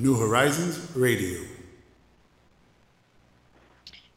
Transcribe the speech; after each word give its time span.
New 0.00 0.14
Horizons 0.14 0.94
Radio. 0.94 1.57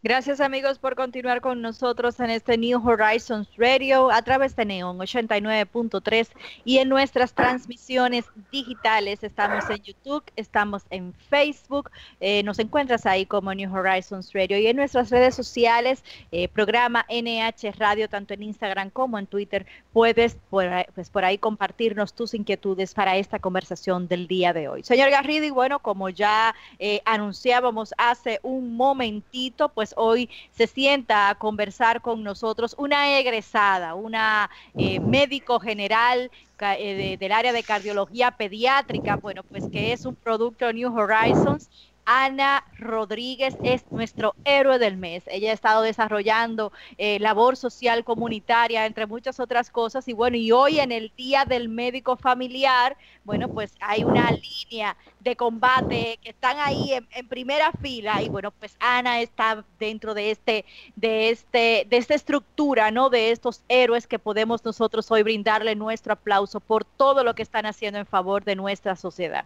Gracias 0.04 0.42
amigos 0.42 0.80
por 0.80 0.96
continuar 0.96 1.42
con 1.42 1.62
nosotros 1.62 2.20
en 2.20 2.32
este 2.32 2.58
New 2.58 2.82
Horizons 2.84 3.48
Radio 3.56 4.10
a 4.10 4.24
través 4.24 4.56
de 4.56 4.66
Neon 4.66 4.98
89.3 4.98 6.28
y 6.66 6.80
en 6.80 6.90
nuestras 6.90 7.36
transmisiones 7.36 8.26
digitales. 8.52 9.24
Estamos 9.24 9.70
en 9.70 9.78
YouTube, 9.84 10.24
estamos 10.36 10.82
en 10.90 11.14
Facebook, 11.30 11.92
eh, 12.20 12.42
nos 12.42 12.58
encuentras 12.58 13.06
ahí 13.06 13.28
como 13.28 13.54
New 13.54 13.72
Horizons 13.72 14.34
Radio 14.34 14.58
y 14.58 14.66
en 14.66 14.78
nuestras 14.78 15.12
redes 15.12 15.36
sociales, 15.36 16.04
eh, 16.32 16.48
programa 16.48 17.06
NH 17.08 17.72
Radio, 17.78 18.10
tanto 18.10 18.34
en 18.34 18.42
Instagram 18.42 18.90
como 18.90 19.20
en 19.20 19.28
Twitter. 19.28 19.68
Puedes 19.94 20.36
por 20.50 20.66
pues 20.96 21.12
por 21.12 21.26
ahí 21.26 21.38
compartirnos 21.38 22.16
tus 22.16 22.34
inquietudes 22.34 22.96
para 22.96 23.18
esta 23.18 23.38
conversación 23.38 24.08
del 24.08 24.28
día 24.28 24.52
de 24.52 24.68
hoy. 24.68 24.82
Señor 24.82 25.12
Garrido, 25.12 25.46
y 25.46 25.52
bueno, 25.52 25.78
como 25.78 26.10
ya 26.10 26.56
eh, 26.80 27.04
anunciábamos 27.06 27.94
hace 28.00 28.40
un 28.42 28.76
momentito, 28.76 29.70
pues 29.70 29.91
hoy 29.98 30.30
se 30.52 30.68
sienta 30.68 31.30
a 31.30 31.36
conversar 31.36 32.02
con 32.02 32.24
nosotros 32.24 32.76
una 32.78 33.18
egresada, 33.20 33.96
una 33.96 34.50
eh, 34.78 35.00
médico 35.00 35.60
general 35.60 36.32
eh, 36.60 37.18
del 37.20 37.32
área 37.32 37.54
de 37.54 37.64
cardiología 37.64 38.32
pediátrica, 38.32 39.18
bueno, 39.18 39.44
pues 39.44 39.68
que 39.68 39.94
es 39.94 40.06
un 40.06 40.16
producto 40.16 40.72
New 40.72 40.94
Horizons 40.96 41.70
Ana 42.14 42.66
Rodríguez 42.78 43.56
es 43.64 43.90
nuestro 43.90 44.36
héroe 44.44 44.80
del 44.80 44.98
mes. 44.98 45.24
Ella 45.28 45.52
ha 45.52 45.54
estado 45.54 45.82
desarrollando 45.82 46.74
eh, 46.98 47.20
labor 47.20 47.56
social 47.56 48.04
comunitaria, 48.04 48.86
entre 48.86 49.06
muchas 49.06 49.40
otras 49.40 49.70
cosas. 49.70 50.10
Y 50.10 50.14
bueno, 50.14 50.36
y 50.36 50.52
hoy 50.52 50.82
en 50.82 50.92
el 50.92 51.14
Día 51.16 51.46
del 51.46 51.70
Médico 51.70 52.18
Familiar, 52.18 52.98
bueno, 53.24 53.48
pues 53.48 53.76
hay 53.80 54.04
una 54.04 54.30
línea 54.30 54.98
de 55.22 55.38
combate 55.38 56.20
que 56.22 56.32
están 56.32 56.58
ahí 56.60 56.92
en, 56.92 57.28
primera 57.30 57.72
fila. 57.82 58.22
Y 58.22 58.28
bueno, 58.28 58.52
pues 58.52 58.76
Ana 58.82 59.22
está 59.22 59.64
dentro 59.80 60.14
de 60.14 60.32
este, 60.32 60.66
de 60.98 61.30
este, 61.30 61.88
de 61.90 61.96
esta 61.96 62.14
estructura, 62.14 62.92
¿no? 62.92 63.10
De 63.10 63.32
estos 63.32 63.64
héroes 63.70 64.06
que 64.06 64.20
podemos 64.20 64.66
nosotros 64.66 65.10
hoy 65.12 65.24
brindarle 65.24 65.76
nuestro 65.76 66.12
aplauso 66.12 66.60
por 66.60 66.84
todo 66.84 67.24
lo 67.24 67.36
que 67.36 67.44
están 67.44 67.66
haciendo 67.66 68.00
en 68.00 68.06
favor 68.06 68.44
de 68.44 68.58
nuestra 68.58 68.98
sociedad. 68.98 69.46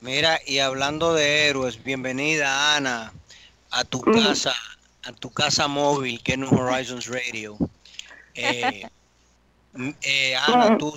Mira, 0.00 0.40
y 0.46 0.58
hablando 0.58 1.14
de 1.14 1.48
héroes, 1.48 1.82
bienvenida 1.82 2.76
Ana 2.76 3.12
a 3.70 3.84
tu 3.84 4.00
casa, 4.00 4.54
a 5.04 5.12
tu 5.12 5.30
casa 5.30 5.66
móvil 5.66 6.22
que 6.22 6.32
es 6.32 6.38
New 6.38 6.54
Horizons 6.54 7.06
Radio. 7.06 7.56
Eh, 8.34 8.86
eh, 10.02 10.36
Ana, 10.36 10.76
tú, 10.78 10.94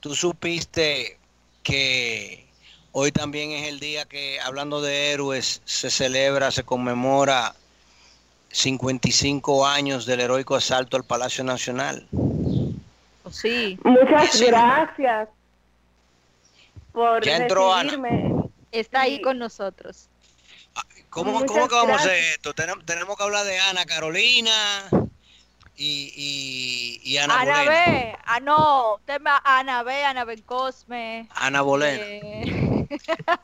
tú 0.00 0.14
supiste 0.14 1.18
que 1.62 2.46
hoy 2.92 3.12
también 3.12 3.50
es 3.50 3.68
el 3.68 3.80
día 3.80 4.04
que, 4.06 4.40
hablando 4.40 4.80
de 4.80 5.12
héroes, 5.12 5.60
se 5.64 5.90
celebra, 5.90 6.50
se 6.50 6.62
conmemora 6.62 7.54
55 8.50 9.66
años 9.66 10.06
del 10.06 10.20
heroico 10.20 10.56
asalto 10.56 10.96
al 10.96 11.04
Palacio 11.04 11.44
Nacional. 11.44 12.06
Sí. 13.30 13.78
Muchas 13.84 14.40
gracias 14.40 15.28
por 16.98 17.24
ya 17.24 17.36
entró 17.36 17.72
Está 18.72 19.02
ahí 19.02 19.20
con 19.22 19.38
nosotros. 19.38 20.08
Ah, 20.74 20.82
¿Cómo, 21.10 21.46
¿cómo 21.46 21.68
que 21.68 21.74
vamos 21.74 21.98
a 21.98 22.00
hacer 22.00 22.16
esto? 22.34 22.52
Tenemos, 22.52 22.84
tenemos 22.84 23.16
que 23.16 23.22
hablar 23.22 23.46
de 23.46 23.58
Ana 23.60 23.86
Carolina 23.86 24.52
y, 25.76 27.00
y, 27.02 27.16
Ana, 27.18 27.40
Ana 27.40 27.62
B. 27.62 28.16
Ah, 28.26 28.40
no, 28.40 29.00
tema 29.06 29.40
Ana 29.44 29.84
B, 29.84 30.04
Ana 30.04 30.26
Cosme. 30.44 31.28
Ana 31.30 31.62
Bolena. 31.62 32.04
Eh. 32.04 32.88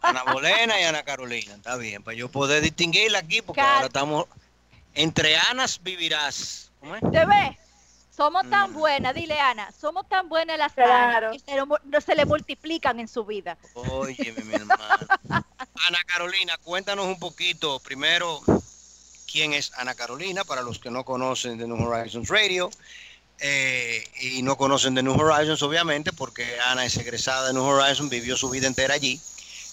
Ana 0.03 0.25
Bolena 0.25 0.81
y 0.81 0.85
Ana 0.85 1.05
Carolina. 1.05 1.55
Está 1.55 1.77
bien, 1.77 2.03
para 2.03 2.17
yo 2.17 2.29
poder 2.29 2.61
distinguirla 2.61 3.21
aquí, 3.21 3.41
porque 3.41 3.61
ahora 3.61 3.87
estamos 3.87 4.27
entre 4.95 5.37
Anas 5.37 5.81
vivirás. 5.83 6.73
¿Cómo 6.81 6.97
es? 6.97 7.03
¿Te 7.03 7.25
ves? 7.25 7.64
Somos 8.17 8.49
tan 8.49 8.71
mm. 8.71 8.75
buenas, 8.75 9.15
dile 9.15 9.41
Ana, 9.41 9.73
somos 9.79 10.09
tan 10.09 10.29
buenas 10.29 10.57
las 10.57 10.73
claro. 10.73 11.33
que 11.33 11.57
no 11.57 12.01
se 12.01 12.15
le 12.15 12.25
multiplican 12.25 13.01
en 13.01 13.09
su 13.09 13.25
vida. 13.25 13.59
Oye, 13.75 14.33
mi 14.45 14.55
hermana. 14.55 15.07
Ana 15.29 15.99
Carolina, 16.07 16.57
cuéntanos 16.63 17.07
un 17.07 17.19
poquito, 17.19 17.81
primero, 17.81 18.41
quién 19.31 19.53
es 19.53 19.73
Ana 19.77 19.95
Carolina, 19.95 20.45
para 20.45 20.63
los 20.63 20.79
que 20.79 20.93
no 20.93 21.05
conocen 21.05 21.59
de 21.59 21.67
New 21.67 21.89
Horizons 21.89 22.29
Radio, 22.29 22.71
eh, 23.41 24.05
y 24.21 24.43
no 24.43 24.57
conocen 24.57 24.95
de 24.95 25.03
New 25.03 25.21
Horizons, 25.21 25.63
obviamente, 25.63 26.13
porque 26.13 26.47
Ana 26.69 26.85
es 26.85 26.97
egresada 26.97 27.49
de 27.49 27.55
New 27.55 27.65
Horizons, 27.65 28.11
vivió 28.11 28.37
su 28.37 28.49
vida 28.49 28.69
entera 28.69 28.95
allí, 28.95 29.21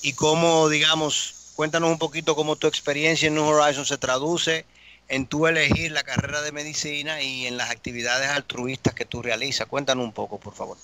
y 0.02 0.13
cómo, 0.13 0.68
digamos, 0.68 1.53
cuéntanos 1.56 1.91
un 1.91 2.00
poquito 2.00 2.35
cómo 2.35 2.56
tu 2.56 2.66
experiencia 2.66 3.28
en 3.28 3.35
New 3.35 3.46
Horizons 3.46 3.88
se 3.88 4.00
traduce 4.00 4.66
en 5.08 5.28
tu 5.28 5.48
elegir 5.48 5.92
la 5.92 6.04
carrera 6.04 6.42
de 6.42 6.52
medicina 6.52 7.22
y 7.22 7.46
en 7.48 7.58
las 7.58 7.70
actividades 7.72 8.30
altruistas 8.30 8.94
que 8.94 9.06
tú 9.06 9.22
realizas. 9.22 9.68
Cuéntanos 9.68 10.06
un 10.06 10.14
poco, 10.14 10.40
por 10.40 10.54
favor. 10.54 10.78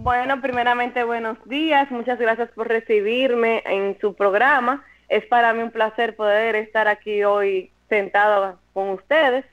Bueno, 0.00 0.40
primeramente 0.40 1.04
buenos 1.04 1.38
días, 1.44 1.90
muchas 1.90 2.18
gracias 2.18 2.50
por 2.50 2.68
recibirme 2.68 3.62
en 3.66 3.96
su 4.00 4.14
programa. 4.14 4.84
Es 5.08 5.24
para 5.26 5.52
mí 5.52 5.62
un 5.62 5.70
placer 5.70 6.16
poder 6.16 6.56
estar 6.56 6.88
aquí 6.88 7.22
hoy 7.22 7.70
sentado 7.88 8.58
con 8.72 8.90
ustedes. 8.90 9.44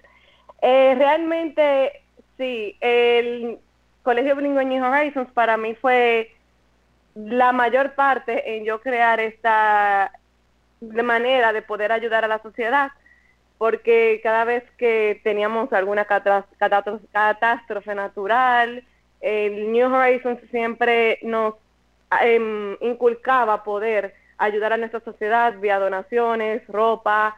Eh, 0.62 0.96
realmente, 0.98 2.02
sí, 2.38 2.78
el 2.80 3.60
Colegio 4.04 4.36
New 4.36 4.84
Horizons 4.84 5.32
para 5.34 5.58
mí 5.58 5.76
fue 5.76 6.32
la 7.16 7.52
mayor 7.52 7.94
parte 7.96 8.56
en 8.56 8.64
yo 8.64 8.82
crear 8.82 9.20
esta 9.20 10.12
manera 10.82 11.54
de 11.54 11.62
poder 11.62 11.92
ayudar 11.92 12.26
a 12.26 12.28
la 12.28 12.42
sociedad 12.42 12.92
porque 13.60 14.22
cada 14.24 14.46
vez 14.46 14.64
que 14.78 15.20
teníamos 15.22 15.72
alguna 15.74 16.06
catástrofe 16.06 17.94
natural, 17.94 18.84
el 19.20 19.72
New 19.74 19.94
Horizons 19.94 20.40
siempre 20.50 21.20
nos 21.24 21.56
em, 22.22 22.78
inculcaba 22.80 23.66
poder 23.66 24.16
ayudar 24.38 24.72
a 24.72 24.78
nuestra 24.78 25.02
sociedad 25.02 25.60
vía 25.60 25.78
donaciones, 25.78 26.66
ropa, 26.70 27.36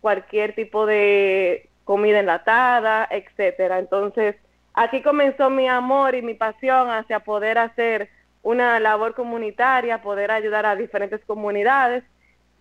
cualquier 0.00 0.56
tipo 0.56 0.86
de 0.86 1.68
comida 1.84 2.18
enlatada, 2.18 3.06
etcétera. 3.08 3.78
Entonces, 3.78 4.34
aquí 4.74 5.02
comenzó 5.02 5.50
mi 5.50 5.68
amor 5.68 6.16
y 6.16 6.22
mi 6.22 6.34
pasión 6.34 6.90
hacia 6.90 7.20
poder 7.20 7.58
hacer 7.58 8.10
una 8.42 8.80
labor 8.80 9.14
comunitaria, 9.14 10.02
poder 10.02 10.32
ayudar 10.32 10.66
a 10.66 10.74
diferentes 10.74 11.24
comunidades 11.26 12.02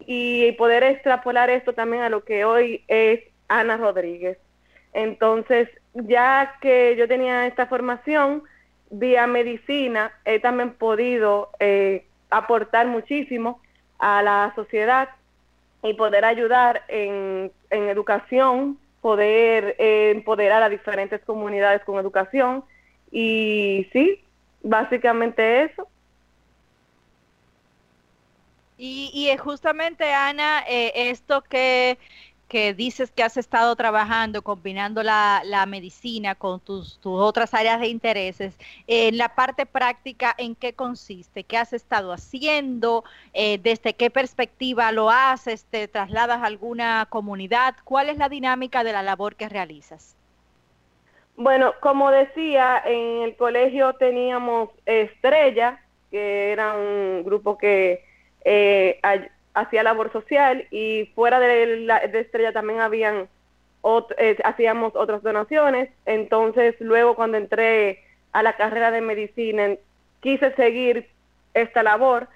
y 0.05 0.51
poder 0.53 0.83
extrapolar 0.83 1.49
esto 1.49 1.73
también 1.73 2.03
a 2.03 2.09
lo 2.09 2.23
que 2.23 2.45
hoy 2.45 2.83
es 2.87 3.21
Ana 3.47 3.77
Rodríguez. 3.77 4.37
Entonces, 4.93 5.69
ya 5.93 6.55
que 6.61 6.95
yo 6.97 7.07
tenía 7.07 7.47
esta 7.47 7.67
formación 7.67 8.43
vía 8.89 9.27
medicina, 9.27 10.11
he 10.25 10.39
también 10.39 10.73
podido 10.73 11.49
eh, 11.59 12.05
aportar 12.29 12.87
muchísimo 12.87 13.61
a 13.99 14.21
la 14.23 14.51
sociedad 14.55 15.09
y 15.83 15.93
poder 15.93 16.25
ayudar 16.25 16.83
en, 16.87 17.51
educación, 17.69 18.77
poder 19.01 19.75
eh, 19.77 20.11
empoderar 20.15 20.63
a 20.63 20.69
diferentes 20.69 21.21
comunidades 21.21 21.83
con 21.83 21.99
educación. 21.99 22.63
Y 23.11 23.87
sí, 23.93 24.23
básicamente 24.63 25.63
eso. 25.63 25.87
Y, 28.81 29.11
y 29.13 29.37
justamente, 29.37 30.13
Ana, 30.13 30.63
eh, 30.65 30.93
esto 31.11 31.41
que, 31.41 31.97
dices 32.77 33.11
que 33.11 33.23
has 33.23 33.35
estado 33.35 33.75
trabajando, 33.75 34.41
combinando 34.41 35.03
la, 35.03 35.65
medicina 35.67 36.33
con 36.33 36.61
tus, 36.61 36.97
tus, 37.01 37.19
otras 37.19 37.53
áreas 37.53 37.81
de 37.81 37.89
intereses, 37.89 38.57
en 38.87 39.17
la 39.17 39.35
parte 39.35 39.65
práctica, 39.65 40.33
¿en 40.37 40.55
qué 40.55 40.71
consiste? 40.71 41.43
¿Qué 41.43 41.57
has 41.57 41.73
estado 41.73 42.13
haciendo? 42.13 43.03
Eh, 43.33 43.57
¿Desde 43.61 43.93
qué 43.95 44.09
perspectiva 44.09 44.93
lo 44.93 45.09
haces? 45.09 45.65
¿Te 45.65 45.89
trasladas 45.89 46.41
a 46.41 46.45
alguna 46.45 47.05
comunidad? 47.09 47.75
¿Cuál 47.83 48.07
es 48.07 48.17
la 48.17 48.29
dinámica 48.29 48.85
de 48.85 48.93
la 48.93 49.03
labor 49.03 49.35
que 49.35 49.49
realizas? 49.49 50.15
Bueno, 51.35 51.73
como 51.81 52.11
decía, 52.11 52.81
en 52.85 53.23
el 53.23 53.35
colegio 53.35 53.91
teníamos 53.95 54.69
estrella, 54.85 55.81
que 56.09 56.53
era 56.53 56.75
un 56.75 57.23
grupo 57.25 57.57
que 57.57 58.07
eh, 58.45 58.99
hacía 59.53 59.83
labor 59.83 60.11
social 60.11 60.67
y 60.71 61.11
fuera 61.15 61.39
de, 61.39 61.77
la, 61.77 61.97
Estrella 61.97 62.53
también 62.53 62.81
habían 62.81 63.27
eh, 64.17 64.37
hacíamos 64.43 64.95
otras 64.95 65.23
donaciones. 65.23 65.89
Entonces, 66.05 66.75
luego 66.79 67.15
cuando 67.15 67.37
entré 67.37 68.03
a 68.31 68.43
la 68.43 68.55
carrera 68.57 68.91
de 68.91 69.01
medicina, 69.01 69.69
quise 70.21 70.53
seguir 70.55 71.09
esta 71.53 71.83
labor 71.83 72.27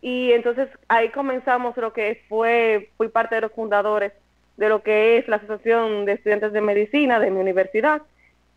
y 0.00 0.32
entonces 0.32 0.68
ahí 0.88 1.10
comenzamos 1.10 1.76
lo 1.76 1.92
que 1.92 2.22
fue, 2.28 2.90
fui 2.96 3.08
parte 3.08 3.34
de 3.34 3.42
los 3.42 3.52
fundadores 3.52 4.12
de 4.56 4.68
lo 4.68 4.82
que 4.82 5.18
es 5.18 5.28
la 5.28 5.36
Asociación 5.36 6.04
de 6.04 6.12
Estudiantes 6.12 6.52
de 6.52 6.60
Medicina 6.60 7.18
de 7.18 7.30
mi 7.30 7.40
universidad. 7.40 8.02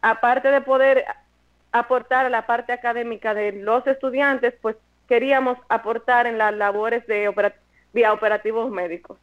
Aparte 0.02 0.50
de 0.50 0.62
poder 0.62 1.06
aportar 1.72 2.26
a 2.26 2.30
la 2.30 2.46
parte 2.46 2.74
académica 2.74 3.34
de 3.34 3.54
los 3.54 3.88
estudiantes, 3.88 4.54
pues 4.62 4.76
queríamos 5.14 5.60
aportar 5.70 6.26
en 6.26 6.40
las 6.40 6.52
labores 6.56 7.06
de 7.06 7.32
vía 7.94 8.12
operativos 8.12 8.72
médicos. 8.72 9.20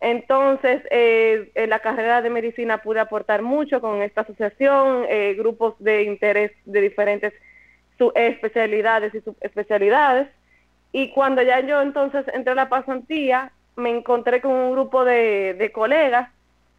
Entonces, 0.00 0.80
eh, 0.90 1.50
en 1.54 1.68
la 1.68 1.80
carrera 1.80 2.22
de 2.22 2.30
medicina 2.30 2.78
pude 2.78 3.00
aportar 3.00 3.42
mucho 3.42 3.82
con 3.82 4.00
esta 4.00 4.22
asociación, 4.22 5.04
eh, 5.10 5.34
grupos 5.36 5.74
de 5.78 6.04
interés 6.04 6.52
de 6.64 6.80
diferentes 6.80 7.34
especialidades 8.14 9.14
y 9.14 9.20
subespecialidades. 9.20 10.28
Y 10.90 11.10
cuando 11.10 11.42
ya 11.42 11.60
yo 11.60 11.82
entonces 11.82 12.24
entré 12.32 12.52
a 12.52 12.62
la 12.62 12.70
pasantía, 12.70 13.52
me 13.76 13.90
encontré 13.90 14.40
con 14.40 14.52
un 14.52 14.72
grupo 14.72 15.04
de, 15.04 15.70
colegas 15.74 16.30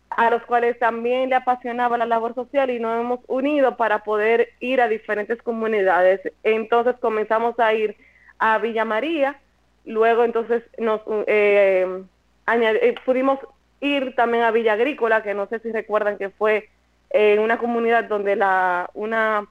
a 0.10 0.31
los 0.31 0.42
cuales 0.45 0.80
también 0.80 1.30
le 1.30 1.36
apasionaba 1.36 1.95
la 2.00 2.07
labor 2.07 2.33
social 2.33 2.71
y 2.71 2.80
nos 2.80 3.00
hemos 3.00 3.19
unido 3.27 3.77
para 3.77 4.03
poder 4.03 4.50
ir 4.60 4.81
a 4.81 4.88
diferentes 4.88 5.39
comunidades. 5.44 6.21
Entonces 6.42 6.95
comenzamos 7.00 7.60
a 7.60 7.75
ir 7.75 7.95
a 8.39 8.57
Villa 8.57 8.86
María, 8.86 9.39
luego 9.86 10.24
entonces 10.24 10.63
nos 10.78 11.01
eh, 11.28 12.04
eh, 12.48 12.95
pudimos 13.06 13.39
ir 13.80 14.16
también 14.16 14.44
a 14.44 14.51
Villa 14.51 14.74
Agrícola, 14.74 15.24
que 15.24 15.34
no 15.34 15.48
sé 15.48 15.60
si 15.60 15.72
recuerdan 15.72 16.18
que 16.18 16.30
fue 16.30 16.69
en 17.10 17.39
una 17.39 17.57
comunidad 17.57 18.06
donde 18.06 18.36
la 18.36 18.89
una 18.94 19.45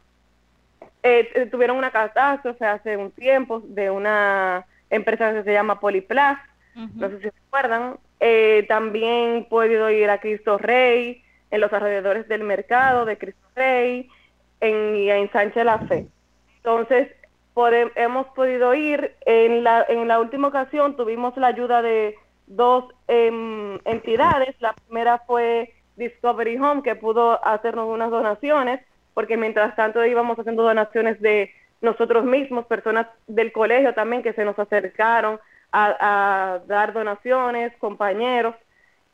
eh, 1.03 1.29
eh, 1.35 1.47
tuvieron 1.47 1.77
una 1.77 1.91
catástrofe 1.91 2.65
hace 2.65 2.97
un 2.97 3.11
tiempo 3.13 3.63
de 3.65 3.91
una 3.91 4.67
empresa 4.91 5.33
que 5.33 5.43
se 5.43 5.53
llama 5.53 5.81
Poliplas, 5.81 6.39
no 6.75 7.09
sé 7.09 7.19
si 7.21 7.31
recuerdan. 7.31 7.97
también 8.69 9.37
he 9.37 9.47
podido 9.49 9.91
ir 9.91 10.11
a 10.11 10.21
Cristo 10.21 10.59
Rey, 10.59 11.23
en 11.51 11.61
los 11.61 11.73
alrededores 11.73 12.29
del 12.29 12.43
mercado 12.43 13.05
de 13.05 13.17
Cristo 13.17 13.47
Rey, 13.55 14.09
en, 14.61 14.97
y 14.97 15.11
en 15.11 15.31
Sánchez 15.31 15.65
La 15.65 15.79
Fe. 15.79 16.07
Entonces, 16.57 17.09
hemos 17.95 18.27
podido 18.29 18.75
ir, 18.75 19.15
en 19.25 19.65
la, 19.65 19.85
en 19.89 20.07
la 20.09 20.21
última 20.21 20.49
ocasión 20.49 20.97
tuvimos 20.97 21.37
la 21.37 21.49
ayuda 21.49 21.83
de 21.83 22.17
dos 22.47 22.85
em, 23.09 23.79
entidades. 23.85 24.55
La 24.61 24.75
primera 24.75 25.19
fue 25.27 25.73
Discovery 25.97 26.59
Home, 26.59 26.83
que 26.83 26.95
pudo 26.95 27.45
hacernos 27.45 27.89
unas 27.89 28.11
donaciones, 28.11 28.81
porque 29.15 29.37
mientras 29.37 29.75
tanto 29.75 30.05
íbamos 30.05 30.39
haciendo 30.39 30.63
donaciones 30.63 31.21
de 31.21 31.51
nosotros 31.81 32.25
mismos, 32.25 32.67
personas 32.67 33.07
del 33.27 33.53
colegio 33.53 33.95
también 33.95 34.23
que 34.23 34.35
se 34.35 34.45
nos 34.45 34.59
acercaron 34.59 35.41
a, 35.73 36.61
dar 36.67 36.93
donaciones, 36.93 37.73
compañeros. 37.79 38.55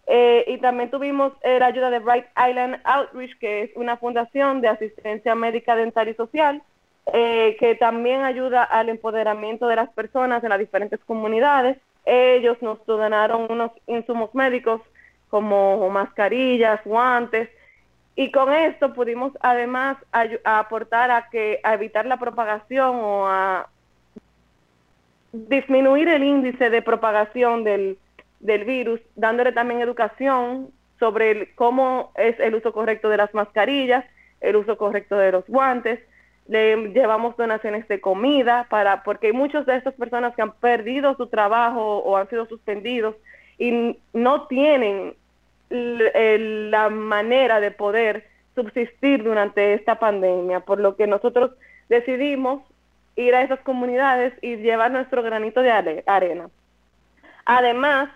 Eh, 0.06 0.44
y 0.48 0.58
también 0.58 0.90
tuvimos 0.90 1.32
eh, 1.42 1.60
la 1.60 1.66
ayuda 1.66 1.90
de 1.90 2.00
Bright 2.00 2.26
Island 2.36 2.80
Outreach, 2.84 3.38
que 3.38 3.62
es 3.62 3.70
una 3.76 3.96
fundación 3.96 4.60
de 4.60 4.68
asistencia 4.68 5.36
médica, 5.36 5.76
dental 5.76 6.08
y 6.08 6.14
social, 6.14 6.62
eh, 7.06 7.56
que 7.58 7.74
también 7.74 8.22
ayuda 8.22 8.62
al 8.62 8.88
empoderamiento 8.88 9.66
de 9.66 9.76
las 9.76 9.90
personas 9.90 10.42
en 10.44 10.50
las 10.50 10.58
diferentes 10.58 11.00
comunidades. 11.04 11.78
Ellos 12.04 12.60
nos 12.62 12.84
donaron 12.86 13.46
unos 13.50 13.72
insumos 13.86 14.34
médicos 14.34 14.80
como 15.28 15.88
mascarillas, 15.90 16.80
guantes, 16.84 17.48
y 18.14 18.30
con 18.30 18.52
esto 18.52 18.92
pudimos 18.92 19.32
además 19.40 19.96
aportar 20.44 21.10
a 21.10 21.30
que 21.30 21.60
a 21.62 21.74
evitar 21.74 22.04
la 22.04 22.18
propagación 22.18 22.96
o 22.96 23.26
a 23.26 23.68
disminuir 25.32 26.08
el 26.08 26.22
índice 26.22 26.68
de 26.68 26.82
propagación 26.82 27.64
del, 27.64 27.98
del 28.40 28.64
virus, 28.64 29.00
dándole 29.16 29.52
también 29.52 29.80
educación 29.80 30.68
sobre 30.98 31.54
cómo 31.54 32.12
es 32.16 32.38
el 32.38 32.54
uso 32.54 32.72
correcto 32.72 33.08
de 33.08 33.16
las 33.16 33.32
mascarillas, 33.32 34.04
el 34.40 34.56
uso 34.56 34.76
correcto 34.76 35.16
de 35.16 35.32
los 35.32 35.46
guantes, 35.46 35.98
le 36.48 36.88
llevamos 36.88 37.36
donaciones 37.36 37.86
de 37.88 38.00
comida 38.00 38.66
para 38.68 39.02
porque 39.02 39.28
hay 39.28 39.32
muchas 39.32 39.64
de 39.66 39.76
estas 39.76 39.94
personas 39.94 40.34
que 40.34 40.42
han 40.42 40.52
perdido 40.52 41.16
su 41.16 41.28
trabajo 41.28 41.98
o 41.98 42.16
han 42.16 42.28
sido 42.28 42.46
suspendidos 42.46 43.14
y 43.58 43.98
no 44.12 44.46
tienen 44.48 45.14
la 45.70 46.90
manera 46.90 47.60
de 47.60 47.70
poder 47.70 48.26
subsistir 48.54 49.22
durante 49.24 49.74
esta 49.74 49.98
pandemia, 49.98 50.60
por 50.60 50.78
lo 50.78 50.96
que 50.96 51.06
nosotros 51.06 51.52
decidimos 51.88 52.62
ir 53.16 53.34
a 53.34 53.42
esas 53.42 53.60
comunidades 53.60 54.34
y 54.42 54.56
llevar 54.56 54.90
nuestro 54.90 55.22
granito 55.22 55.62
de 55.62 56.02
arena. 56.06 56.50
Además, 57.44 58.10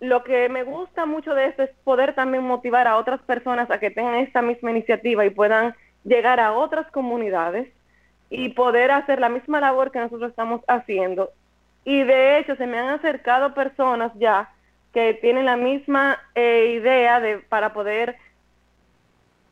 lo 0.00 0.24
que 0.24 0.48
me 0.48 0.62
gusta 0.62 1.06
mucho 1.06 1.34
de 1.34 1.46
esto 1.46 1.62
es 1.62 1.70
poder 1.84 2.14
también 2.14 2.44
motivar 2.44 2.86
a 2.86 2.96
otras 2.96 3.20
personas 3.22 3.70
a 3.70 3.78
que 3.78 3.90
tengan 3.90 4.16
esta 4.16 4.42
misma 4.42 4.70
iniciativa 4.70 5.24
y 5.24 5.30
puedan 5.30 5.74
llegar 6.04 6.40
a 6.40 6.52
otras 6.52 6.90
comunidades 6.90 7.68
y 8.30 8.50
poder 8.50 8.90
hacer 8.90 9.20
la 9.20 9.28
misma 9.28 9.60
labor 9.60 9.90
que 9.90 9.98
nosotros 9.98 10.30
estamos 10.30 10.62
haciendo. 10.68 11.30
Y 11.84 12.04
de 12.04 12.38
hecho 12.38 12.56
se 12.56 12.66
me 12.66 12.78
han 12.78 12.90
acercado 12.90 13.54
personas 13.54 14.12
ya 14.16 14.50
que 14.92 15.14
tienen 15.14 15.46
la 15.46 15.56
misma 15.56 16.18
eh, 16.34 16.74
idea 16.76 17.20
de 17.20 17.38
para 17.38 17.72
poder 17.72 18.16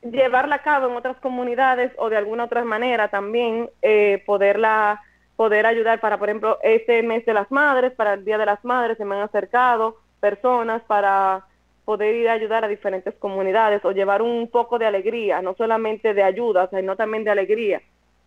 llevarla 0.02 0.56
a 0.56 0.62
cabo 0.62 0.88
en 0.88 0.96
otras 0.96 1.16
comunidades 1.18 1.92
o 1.96 2.08
de 2.08 2.16
alguna 2.16 2.44
otra 2.44 2.64
manera 2.64 3.08
también 3.08 3.68
eh, 3.82 4.22
poderla 4.26 5.02
poder 5.36 5.66
ayudar 5.66 6.00
para 6.00 6.18
por 6.18 6.28
ejemplo 6.28 6.58
este 6.62 7.02
mes 7.02 7.26
de 7.26 7.34
las 7.34 7.50
madres 7.50 7.92
para 7.92 8.14
el 8.14 8.24
día 8.24 8.38
de 8.38 8.46
las 8.46 8.64
madres 8.64 8.96
se 8.96 9.04
me 9.04 9.16
han 9.16 9.22
acercado 9.22 9.96
personas 10.20 10.82
para 10.82 11.44
poder 11.88 12.14
ir 12.16 12.28
a 12.28 12.34
ayudar 12.34 12.66
a 12.66 12.68
diferentes 12.68 13.14
comunidades 13.14 13.82
o 13.82 13.92
llevar 13.92 14.20
un 14.20 14.48
poco 14.48 14.78
de 14.78 14.84
alegría, 14.84 15.40
no 15.40 15.54
solamente 15.56 16.12
de 16.12 16.22
ayuda, 16.22 16.68
sino 16.68 16.96
también 16.96 17.24
de 17.24 17.30
alegría 17.30 17.80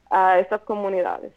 a 0.09 0.39
estas 0.39 0.61
comunidades. 0.61 1.31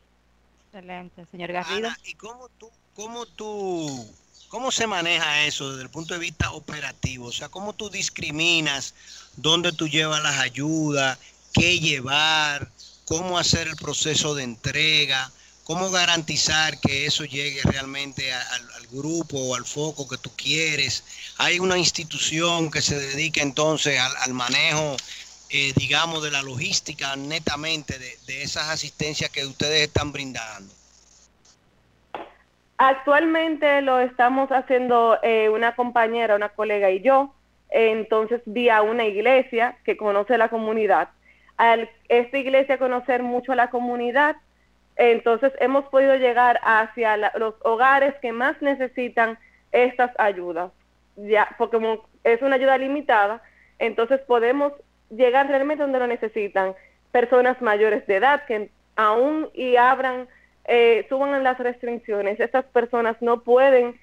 Excelente, 0.69 1.27
señor 1.31 1.53
Garrido. 1.53 1.91
¿Y 2.03 2.15
cómo 2.15 2.49
tú, 2.57 2.71
cómo 2.95 3.27
tú, 3.27 4.09
cómo 4.49 4.71
se 4.71 4.87
maneja 4.87 5.45
eso 5.45 5.73
desde 5.73 5.83
el 5.83 5.91
punto 5.91 6.15
de 6.15 6.21
vista 6.21 6.51
operativo? 6.53 7.27
O 7.27 7.33
sea, 7.33 7.51
¿cómo 7.51 7.75
tú 7.75 7.91
discriminas 7.91 8.95
dónde 9.37 9.73
tú 9.73 9.87
llevas 9.87 10.23
las 10.23 10.39
ayudas, 10.39 11.19
qué 11.53 11.79
llevar, 11.79 12.69
cómo 13.05 13.37
hacer 13.37 13.69
el 13.69 13.77
proceso 13.77 14.35
de 14.35 14.45
entrega? 14.45 15.31
¿Cómo 15.65 15.91
garantizar 15.91 16.79
que 16.79 17.07
eso 17.07 17.25
llegue 17.25 17.61
realmente 17.65 18.31
al, 18.33 18.87
grupo 18.93 19.37
o 19.39 19.57
al 19.57 19.65
foco 19.65 20.07
que 20.07 20.19
tú 20.19 20.31
quieres? 20.37 21.05
¿Hay 21.39 21.59
una 21.59 21.79
institución 21.79 22.71
que 22.71 22.81
se 22.81 22.97
dedica 22.97 23.41
entonces 23.41 23.99
al, 24.25 24.35
manejo, 24.35 24.97
eh, 25.51 25.73
digamos, 25.75 26.23
de 26.23 26.31
la 26.31 26.43
logística 26.43 27.17
netamente 27.17 27.99
de, 27.99 28.43
esas 28.43 28.69
asistencias 28.69 29.31
que 29.31 29.45
ustedes 29.47 29.81
están 29.81 30.13
brindando? 30.13 30.73
Actualmente 32.77 33.81
lo 33.81 34.01
estamos 34.01 34.53
haciendo 34.53 35.19
eh, 35.23 35.49
una 35.49 35.75
compañera, 35.75 36.37
una 36.37 36.51
colega 36.51 36.91
y 36.91 37.01
yo, 37.01 37.35
entonces 37.71 38.43
vía 38.45 38.83
una 38.83 39.07
iglesia 39.07 39.79
que 39.85 39.97
conoce 39.97 40.37
la 40.37 40.51
comunidad. 40.51 41.09
Al 41.57 41.89
esta 42.09 42.37
iglesia 42.37 42.79
conocer 42.79 43.23
mucho 43.23 43.53
a 43.53 43.57
la 43.57 43.71
comunidad, 43.71 44.37
entonces 44.97 45.53
hemos 45.59 45.85
podido 45.87 46.17
llegar 46.17 46.61
hacia 46.63 47.17
los 47.37 47.55
hogares 47.63 48.15
que 48.23 48.33
más 48.33 48.61
necesitan 48.63 49.39
estas 49.73 50.13
ayudas, 50.19 50.71
ya, 51.17 51.49
porque 51.59 51.99
es 52.23 52.43
una 52.43 52.57
ayuda 52.57 52.79
limitada, 52.79 53.43
entonces 53.79 54.21
podemos 54.21 54.73
llegar 55.11 55.49
realmente 55.49 55.83
donde 55.83 55.99
lo 55.99 56.07
necesitan. 56.07 56.75
Personas 57.11 57.61
mayores 57.61 58.07
de 58.07 58.17
edad 58.17 58.45
que 58.47 58.71
aún 58.97 59.49
y 59.53 59.77
abran, 59.77 60.29
eh, 60.67 61.07
suban 61.09 61.43
las 61.43 61.59
restricciones, 61.59 62.41
estas 62.41 62.65
personas 62.67 63.17
no 63.21 63.41
pueden 63.43 63.99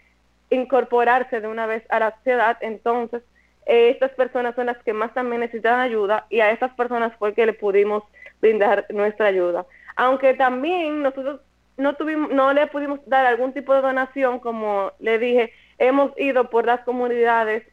incorporarse 0.49 1.39
de 1.39 1.47
una 1.47 1.65
vez 1.65 1.83
a 1.89 1.99
la 1.99 2.15
sociedad, 2.15 2.57
entonces 2.61 3.23
eh, 3.65 3.89
estas 3.89 4.11
personas 4.11 4.55
son 4.55 4.65
las 4.65 4.77
que 4.83 4.91
más 4.93 5.13
también 5.13 5.41
necesitan 5.41 5.79
ayuda 5.79 6.25
y 6.29 6.41
a 6.41 6.51
estas 6.51 6.73
personas 6.73 7.13
fue 7.17 7.33
que 7.33 7.45
le 7.45 7.53
pudimos 7.53 8.03
brindar 8.41 8.85
nuestra 8.89 9.27
ayuda 9.27 9.65
aunque 10.01 10.33
también 10.33 11.03
nosotros 11.03 11.41
no 11.77 11.93
tuvimos, 11.93 12.31
no 12.31 12.53
le 12.53 12.65
pudimos 12.65 12.99
dar 13.05 13.23
algún 13.27 13.53
tipo 13.53 13.71
de 13.75 13.81
donación, 13.81 14.39
como 14.39 14.91
le 14.97 15.19
dije, 15.19 15.53
hemos 15.77 16.11
ido 16.17 16.49
por 16.49 16.65
las 16.65 16.81
comunidades 16.81 17.63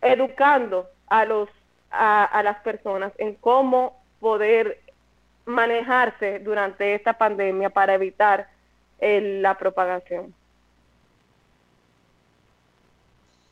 educando 0.00 0.88
a 1.08 1.26
los 1.26 1.50
a, 1.90 2.40
las 2.42 2.58
personas 2.60 3.12
en 3.18 3.34
cómo 3.34 4.02
poder 4.18 4.80
manejarse 5.44 6.38
durante 6.38 6.94
esta 6.94 7.18
pandemia 7.18 7.68
para 7.68 7.92
evitar 7.96 8.48
la 8.98 9.58
propagación. 9.58 10.34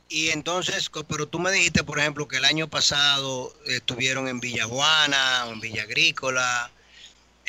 Y 0.08 0.30
entonces, 0.30 0.90
pero 1.06 1.28
tú 1.28 1.38
me 1.38 1.50
dijiste, 1.52 1.84
por 1.84 1.98
ejemplo, 1.98 2.26
que 2.26 2.38
el 2.38 2.46
año 2.46 2.66
pasado 2.66 3.52
estuvieron 3.66 4.26
en 4.26 4.40
Villajuana 4.40 5.44
en 5.52 5.60
Villa 5.60 5.82
Agrícola, 5.82 6.70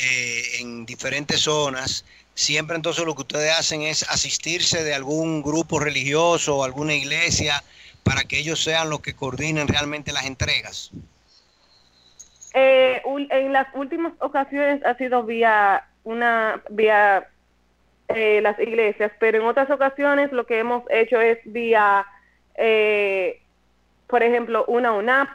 eh, 0.01 0.43
en 0.59 0.85
diferentes 0.85 1.41
zonas. 1.41 2.05
Siempre 2.33 2.75
entonces 2.75 3.05
lo 3.05 3.13
que 3.13 3.21
ustedes 3.21 3.51
hacen 3.51 3.81
es 3.83 4.03
asistirse 4.09 4.83
de 4.83 4.93
algún 4.93 5.41
grupo 5.41 5.79
religioso 5.79 6.57
o 6.57 6.63
alguna 6.63 6.93
iglesia 6.93 7.63
para 8.03 8.23
que 8.23 8.39
ellos 8.39 8.63
sean 8.63 8.89
los 8.89 9.01
que 9.01 9.13
coordinen 9.13 9.67
realmente 9.67 10.11
las 10.11 10.25
entregas. 10.25 10.91
Eh, 12.53 13.01
en 13.05 13.53
las 13.53 13.67
últimas 13.75 14.13
ocasiones 14.19 14.83
ha 14.85 14.95
sido 14.95 15.23
vía 15.23 15.85
una 16.03 16.61
vía 16.69 17.27
eh, 18.09 18.41
las 18.41 18.59
iglesias, 18.59 19.11
pero 19.19 19.39
en 19.39 19.45
otras 19.45 19.69
ocasiones 19.69 20.31
lo 20.31 20.45
que 20.45 20.59
hemos 20.59 20.83
hecho 20.89 21.21
es 21.21 21.39
vía, 21.45 22.05
eh, 22.55 23.39
por 24.07 24.23
ejemplo, 24.23 24.65
una 24.67 24.91
UNAP, 24.91 25.29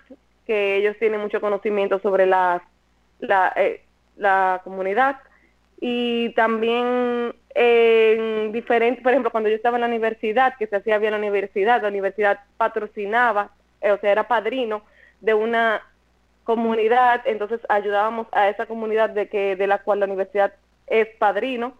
que 0.46 0.76
ellos 0.76 0.96
tienen 0.98 1.20
mucho 1.20 1.40
conocimiento 1.40 1.98
sobre 2.00 2.26
las, 2.26 2.60
la, 3.20 3.52
eh, 3.56 3.82
la 4.16 4.60
comunidad, 4.64 5.16
y 5.80 6.30
también 6.30 7.34
en 7.54 8.52
diferentes, 8.52 9.02
por 9.02 9.12
ejemplo, 9.12 9.30
cuando 9.30 9.48
yo 9.48 9.56
estaba 9.56 9.76
en 9.76 9.82
la 9.82 9.86
universidad, 9.88 10.56
que 10.58 10.66
se 10.66 10.76
hacía 10.76 10.98
bien 10.98 11.12
la 11.12 11.18
universidad, 11.18 11.82
la 11.82 11.88
universidad 11.88 12.40
patrocinaba, 12.56 13.50
eh, 13.80 13.92
o 13.92 13.98
sea, 13.98 14.12
era 14.12 14.28
padrino 14.28 14.82
de 15.20 15.34
una 15.34 15.82
comunidad, 16.44 17.22
entonces 17.24 17.60
ayudábamos 17.68 18.26
a 18.32 18.48
esa 18.48 18.66
comunidad 18.66 19.10
de 19.10 19.28
que 19.28 19.56
de 19.56 19.66
la 19.66 19.78
cual 19.78 20.00
la 20.00 20.06
universidad 20.06 20.52
es 20.86 21.08
padrino 21.18 21.74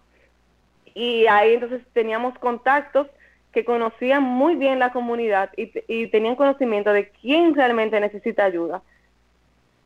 y 0.94 1.26
ahí 1.26 1.54
entonces 1.54 1.82
teníamos 1.92 2.36
contactos 2.38 3.06
que 3.52 3.64
conocían 3.64 4.22
muy 4.22 4.56
bien 4.56 4.78
la 4.78 4.92
comunidad 4.92 5.50
y, 5.56 5.70
y 5.86 6.08
tenían 6.08 6.36
conocimiento 6.36 6.92
de 6.92 7.10
quién 7.10 7.54
realmente 7.54 8.00
necesita 8.00 8.44
ayuda. 8.44 8.82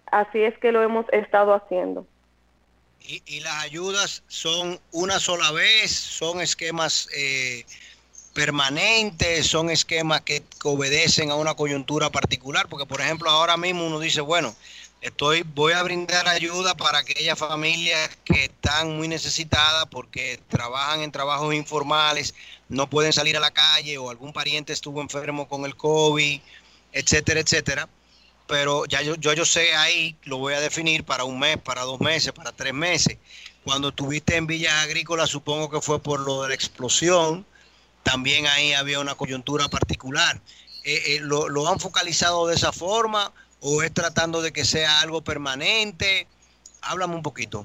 Así 0.07 0.42
es 0.42 0.57
que 0.59 0.73
lo 0.73 0.83
hemos 0.83 1.07
estado 1.12 1.52
haciendo. 1.52 2.07
Y, 3.07 3.23
y 3.26 3.40
las 3.40 3.62
ayudas 3.64 4.23
son 4.28 4.80
una 4.92 5.19
sola 5.19 5.50
vez, 5.52 5.90
son 5.90 6.40
esquemas 6.40 7.09
eh, 7.14 7.64
permanentes, 8.33 9.47
son 9.47 9.71
esquemas 9.71 10.21
que, 10.23 10.42
obedecen 10.64 11.30
a 11.30 11.35
una 11.35 11.54
coyuntura 11.54 12.11
particular, 12.11 12.69
porque 12.69 12.87
por 12.87 13.00
ejemplo 13.00 13.30
ahora 13.30 13.57
mismo 13.57 13.87
uno 13.87 13.99
dice, 13.99 14.21
bueno, 14.21 14.54
estoy, 15.00 15.42
voy 15.42 15.73
a 15.73 15.83
brindar 15.83 16.28
ayuda 16.28 16.76
para 16.76 16.99
aquellas 16.99 17.38
familias 17.38 18.11
que 18.25 18.45
están 18.45 18.97
muy 18.97 19.09
necesitadas 19.09 19.87
porque 19.90 20.38
trabajan 20.49 21.00
en 21.00 21.12
trabajos 21.12 21.54
informales, 21.54 22.35
no 22.69 22.88
pueden 22.88 23.12
salir 23.12 23.37
a 23.37 23.40
la 23.40 23.50
calle 23.50 23.99
o 23.99 24.11
algún 24.11 24.33
pariente 24.33 24.73
estuvo 24.73 25.00
enfermo 25.00 25.49
con 25.49 25.64
el 25.64 25.76
COVID, 25.76 26.40
etcétera, 26.92 27.40
etcétera 27.40 27.88
pero 28.50 28.85
ya 28.87 29.00
yo, 29.00 29.14
yo, 29.14 29.33
yo 29.33 29.45
sé 29.45 29.76
ahí, 29.76 30.16
lo 30.25 30.38
voy 30.38 30.54
a 30.54 30.61
definir 30.61 31.04
para 31.04 31.23
un 31.23 31.38
mes, 31.38 31.57
para 31.59 31.83
dos 31.83 32.00
meses, 32.00 32.33
para 32.33 32.50
tres 32.50 32.75
meses. 32.75 33.16
Cuando 33.64 33.90
estuviste 33.90 34.35
en 34.35 34.49
Villas 34.49 34.75
Agrícolas, 34.85 35.30
supongo 35.30 35.71
que 35.71 35.80
fue 35.80 36.02
por 36.02 36.19
lo 36.19 36.42
de 36.42 36.49
la 36.49 36.54
explosión, 36.57 37.47
también 38.02 38.49
ahí 38.49 38.73
había 38.73 38.99
una 38.99 39.14
coyuntura 39.14 39.69
particular. 39.69 40.40
Eh, 40.83 41.00
eh, 41.07 41.19
¿lo, 41.21 41.49
¿Lo 41.49 41.69
han 41.69 41.78
focalizado 41.78 42.49
de 42.49 42.57
esa 42.57 42.73
forma 42.73 43.33
o 43.61 43.85
es 43.85 43.95
tratando 43.95 44.42
de 44.42 44.52
que 44.52 44.64
sea 44.64 45.00
algo 45.00 45.23
permanente? 45.23 46.26
Háblame 46.83 47.14
un 47.14 47.23
poquito. 47.23 47.62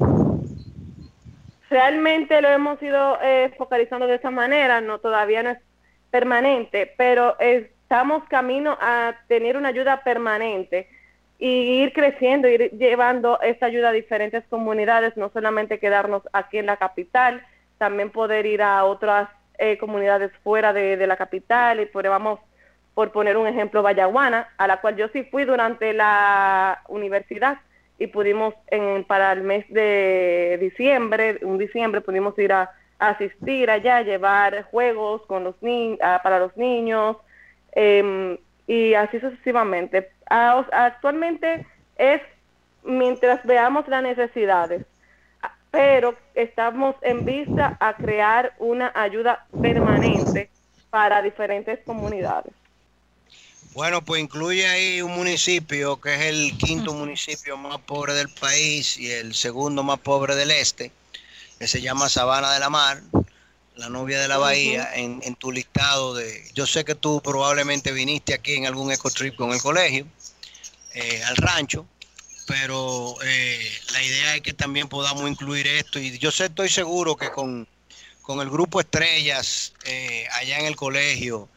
Realmente 1.72 2.42
lo 2.42 2.50
hemos 2.50 2.80
ido 2.84 3.18
eh, 3.24 3.51
focalizando 3.58 4.06
de 4.06 4.18
esa 4.18 4.30
manera, 4.30 4.82
no 4.82 5.00
todavía 5.00 5.42
no 5.42 5.50
es 5.50 5.58
permanente, 6.12 6.94
pero 6.96 7.39
estamos 7.86 8.24
camino 8.24 8.75
a 8.82 9.13
tener 9.27 9.56
una 9.56 9.70
ayuda 9.70 10.01
permanente 10.04 10.89
y 11.38 11.84
ir 11.84 11.94
creciendo, 11.94 12.48
ir 12.48 12.72
llevando 12.72 13.39
esta 13.42 13.68
ayuda 13.68 13.89
a 13.89 13.92
diferentes 13.92 14.44
comunidades, 14.50 15.15
no 15.18 15.30
solamente 15.30 15.80
quedarnos 15.80 16.24
aquí 16.34 16.58
en 16.58 16.65
la 16.65 16.77
capital, 16.77 17.46
también 17.77 18.10
poder 18.10 18.48
ir 18.48 18.63
a 18.63 18.86
otras 18.86 19.30
eh, 19.60 19.77
comunidades 19.77 20.32
fuera 20.44 20.74
de, 20.74 21.06
la 21.06 21.15
capital. 21.15 21.80
Y 21.80 21.86
por, 21.86 22.08
vamos, 22.10 22.39
por 22.96 23.12
poner 23.12 23.38
un 23.38 23.46
ejemplo, 23.46 23.84
Vallaguana, 23.84 24.50
a 24.58 24.65
la 24.65 24.82
cual 24.82 24.96
yo 24.96 25.08
sí 25.10 25.24
fui 25.25 25.46
durante 25.46 25.94
la 25.94 26.82
universidad 26.88 27.60
y 28.00 28.08
pudimos 28.08 28.56
en, 28.72 29.04
para 29.04 29.32
el 29.32 29.44
mes 29.44 29.63
de 29.70 30.58
diciembre, 30.60 31.38
un 31.44 31.60
diciembre 31.60 32.01
pudimos 32.01 32.38
ir 32.39 32.51
a, 32.51 32.72
a 32.98 33.10
asistir 33.10 33.70
allá, 33.70 34.01
llevar 34.01 34.63
juegos 34.72 35.22
con 35.27 35.44
los 35.44 35.56
ni 35.62 36.00
para 36.24 36.39
los 36.39 36.58
niños 36.58 37.18
eh, 37.75 38.39
y 38.67 38.94
así 38.94 39.20
sucesivamente. 39.20 40.10
A, 40.29 40.65
actualmente 40.72 41.65
es 41.98 42.22
mientras 42.84 43.44
veamos 43.46 43.88
las 43.88 44.03
necesidades, 44.03 44.86
pero 45.72 46.15
estamos 46.34 46.96
en 47.01 47.25
vista 47.25 47.77
a 47.79 47.96
crear 47.96 48.53
una 48.60 48.91
ayuda 48.96 49.46
permanente 49.62 50.50
para 50.89 51.22
diferentes 51.22 51.79
comunidades. 51.86 52.53
Bueno, 53.74 54.01
pues 54.01 54.22
incluye 54.22 54.65
ahí 54.65 55.01
un 55.01 55.13
municipio 55.13 56.00
que 56.00 56.13
es 56.13 56.22
el 56.22 56.58
quinto 56.58 56.94
municipio 56.94 57.58
más 57.58 57.77
pobre 57.82 58.13
del 58.13 58.29
país 58.29 58.98
y 58.98 59.12
el 59.12 59.34
segundo 59.34 59.84
más 59.84 60.00
pobre 60.00 60.34
del 60.36 60.51
este, 60.51 60.94
que 61.60 61.67
se 61.67 61.82
llama 61.82 62.08
Sabana 62.08 62.53
de 62.53 62.60
la 62.62 62.70
Mar, 62.70 63.01
la 63.77 63.89
novia 63.89 64.20
de 64.20 64.27
la 64.27 64.38
bahía, 64.38 64.89
uh 64.91 64.96
-huh. 64.96 65.03
en, 65.03 65.22
en, 65.24 65.36
tu 65.36 65.51
listado 65.51 66.13
de... 66.13 66.50
Yo 66.53 66.65
sé 66.65 66.86
que 66.86 66.96
tú 66.96 67.22
probablemente 67.22 67.91
viniste 67.91 68.34
aquí 68.34 68.53
en 68.53 68.65
algún 68.65 68.91
ecotrip 68.91 69.36
con 69.36 69.51
el 69.51 69.62
colegio, 69.62 70.08
eh, 70.94 71.22
al 71.25 71.36
rancho, 71.36 71.86
pero 72.48 73.15
eh, 73.24 73.72
la 73.91 74.01
idea 74.01 74.36
es 74.36 74.41
que 74.41 74.53
también 74.53 74.88
podamos 74.88 75.29
incluir 75.29 75.67
esto 75.67 76.00
y 76.00 76.17
yo 76.20 76.32
sé, 76.32 76.46
estoy 76.46 76.70
seguro 76.70 77.15
que 77.15 77.32
con, 77.32 77.67
con 78.22 78.39
el 78.39 78.50
grupo 78.50 78.79
Estrellas 78.79 79.74
eh, 79.86 80.27
allá 80.34 80.60
en 80.60 80.65
el 80.67 80.75
colegio, 80.75 81.50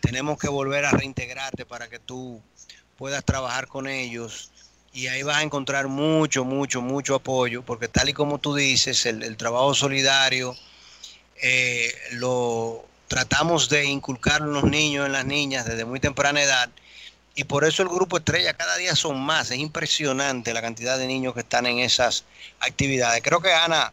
tenemos 0.00 0.38
que 0.38 0.48
volver 0.48 0.84
a 0.84 0.90
reintegrarte 0.90 1.64
para 1.64 1.88
que 1.88 1.98
tú 1.98 2.42
puedas 2.98 3.24
trabajar 3.24 3.68
con 3.68 3.86
ellos 3.86 4.50
y 4.92 5.06
ahí 5.06 5.22
vas 5.22 5.38
a 5.38 5.42
encontrar 5.42 5.88
mucho, 5.88 6.44
mucho, 6.44 6.82
mucho 6.82 7.14
apoyo, 7.14 7.62
porque 7.62 7.88
tal 7.88 8.10
y 8.10 8.12
como 8.12 8.38
tú 8.38 8.54
dices, 8.54 9.06
el, 9.06 9.22
el 9.22 9.36
trabajo 9.36 9.74
solidario 9.74 10.56
eh, 11.42 11.92
lo 12.12 12.84
tratamos 13.08 13.68
de 13.68 13.84
inculcar 13.84 14.40
en 14.40 14.52
los 14.52 14.64
niños, 14.64 15.06
en 15.06 15.12
las 15.12 15.26
niñas 15.26 15.66
desde 15.66 15.84
muy 15.84 16.00
temprana 16.00 16.42
edad 16.42 16.70
y 17.34 17.44
por 17.44 17.64
eso 17.64 17.82
el 17.82 17.88
grupo 17.88 18.18
Estrella 18.18 18.54
cada 18.54 18.76
día 18.76 18.94
son 18.94 19.20
más, 19.20 19.50
es 19.50 19.58
impresionante 19.58 20.54
la 20.54 20.62
cantidad 20.62 20.98
de 20.98 21.06
niños 21.06 21.34
que 21.34 21.40
están 21.40 21.66
en 21.66 21.80
esas 21.80 22.24
actividades. 22.60 23.22
Creo 23.22 23.40
que 23.40 23.52
Ana, 23.52 23.92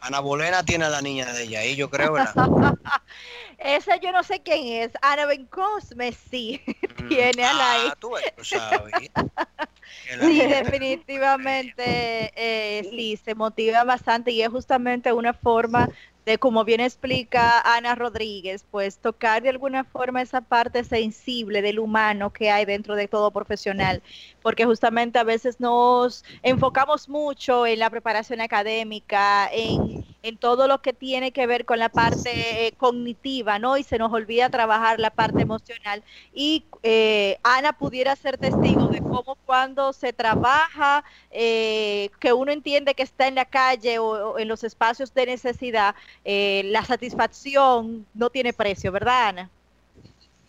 Ana 0.00 0.18
Bolena 0.18 0.64
tiene 0.64 0.86
a 0.86 0.88
la 0.88 1.00
niña 1.00 1.32
de 1.32 1.44
ella 1.44 1.60
ahí, 1.60 1.76
yo 1.76 1.88
creo, 1.88 2.12
¿verdad? 2.12 2.34
Esa 3.58 3.96
yo 3.96 4.10
no 4.10 4.22
sé 4.22 4.40
quién 4.40 4.82
es. 4.82 4.90
Ana 5.02 5.26
Bencosme 5.26 6.12
sí 6.30 6.60
tiene 7.08 7.44
a 7.44 7.52
la 7.52 7.74
ah, 7.74 7.96
tú 8.00 8.12
sabes. 8.42 9.10
sí, 10.20 10.40
definitivamente 10.40 12.32
eh, 12.34 12.88
sí, 12.90 13.20
se 13.22 13.34
motiva 13.34 13.84
bastante 13.84 14.30
y 14.32 14.42
es 14.42 14.48
justamente 14.48 15.12
una 15.12 15.34
forma 15.34 15.88
de, 16.26 16.38
como 16.38 16.64
bien 16.64 16.80
explica 16.80 17.60
Ana 17.60 17.94
Rodríguez, 17.94 18.64
pues 18.70 18.98
tocar 18.98 19.42
de 19.42 19.48
alguna 19.48 19.84
forma 19.84 20.22
esa 20.22 20.40
parte 20.40 20.84
sensible 20.84 21.62
del 21.62 21.78
humano 21.78 22.32
que 22.32 22.50
hay 22.50 22.64
dentro 22.64 22.94
de 22.94 23.08
todo 23.08 23.30
profesional, 23.30 24.02
porque 24.42 24.64
justamente 24.64 25.18
a 25.18 25.24
veces 25.24 25.60
nos 25.60 26.24
enfocamos 26.42 27.08
mucho 27.08 27.66
en 27.66 27.78
la 27.78 27.90
preparación 27.90 28.40
académica, 28.40 29.48
en, 29.52 30.04
en 30.22 30.36
todo 30.36 30.68
lo 30.68 30.82
que 30.82 30.92
tiene 30.92 31.32
que 31.32 31.46
ver 31.46 31.64
con 31.64 31.78
la 31.78 31.88
parte 31.88 32.66
eh, 32.66 32.72
cognitiva, 32.72 33.58
¿no? 33.58 33.76
Y 33.76 33.82
se 33.82 33.98
nos 33.98 34.12
olvida 34.12 34.50
trabajar 34.50 35.00
la 35.00 35.10
parte 35.10 35.42
emocional. 35.42 36.02
Y 36.32 36.64
eh, 36.82 37.38
Ana 37.42 37.72
pudiera 37.72 38.16
ser 38.16 38.38
testigo 38.38 38.88
de 38.88 39.00
cómo 39.00 39.36
cuando 39.46 39.92
se 39.92 40.12
trabaja, 40.12 41.04
eh, 41.30 42.10
que 42.18 42.32
uno 42.32 42.52
entiende 42.52 42.94
que 42.94 43.02
está 43.02 43.26
en 43.28 43.34
la 43.34 43.44
calle 43.44 43.98
o, 43.98 44.32
o 44.32 44.38
en 44.38 44.48
los 44.48 44.64
espacios 44.64 45.12
de 45.14 45.26
necesidad, 45.26 45.94
eh, 46.24 46.62
la 46.66 46.84
satisfacción 46.84 48.06
no 48.14 48.30
tiene 48.30 48.52
precio, 48.52 48.92
¿verdad, 48.92 49.28
Ana? 49.28 49.50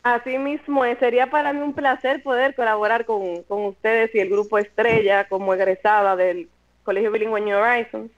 Así 0.03 0.37
mismo, 0.37 0.83
sería 0.99 1.29
para 1.29 1.53
mí 1.53 1.61
un 1.61 1.73
placer 1.73 2.23
poder 2.23 2.55
colaborar 2.55 3.05
con, 3.05 3.43
con 3.43 3.65
ustedes 3.65 4.13
y 4.15 4.19
el 4.19 4.29
grupo 4.29 4.57
Estrella 4.57 5.27
como 5.27 5.53
egresada 5.53 6.15
del 6.15 6.49
Colegio 6.83 7.11
Bilingüe 7.11 7.41
New 7.41 7.57
Horizons 7.57 8.11